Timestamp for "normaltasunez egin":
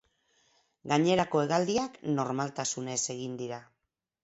2.15-3.39